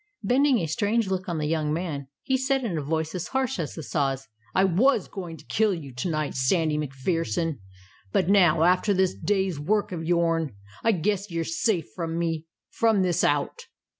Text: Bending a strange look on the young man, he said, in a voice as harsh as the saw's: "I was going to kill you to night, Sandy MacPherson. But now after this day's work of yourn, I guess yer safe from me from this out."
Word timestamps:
Bending 0.23 0.57
a 0.57 0.65
strange 0.65 1.09
look 1.09 1.29
on 1.29 1.37
the 1.37 1.45
young 1.45 1.71
man, 1.71 2.07
he 2.23 2.35
said, 2.35 2.63
in 2.63 2.75
a 2.75 2.81
voice 2.81 3.13
as 3.13 3.27
harsh 3.27 3.59
as 3.59 3.75
the 3.75 3.83
saw's: 3.83 4.25
"I 4.55 4.63
was 4.63 5.07
going 5.07 5.37
to 5.37 5.45
kill 5.45 5.75
you 5.75 5.93
to 5.93 6.09
night, 6.09 6.33
Sandy 6.33 6.75
MacPherson. 6.79 7.59
But 8.11 8.27
now 8.27 8.63
after 8.63 8.95
this 8.95 9.13
day's 9.13 9.59
work 9.59 9.91
of 9.91 10.03
yourn, 10.03 10.55
I 10.83 10.91
guess 10.91 11.29
yer 11.29 11.43
safe 11.43 11.85
from 11.95 12.17
me 12.17 12.47
from 12.71 13.03
this 13.03 13.23
out." 13.23 13.67